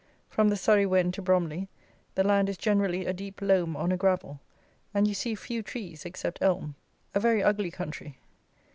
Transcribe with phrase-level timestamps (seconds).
[0.29, 1.69] From the Surrey Wen to Bromley
[2.15, 4.39] the land is generally a deep loam on a gravel,
[4.95, 6.73] and you see few trees except elm.
[7.13, 8.17] A very ugly country.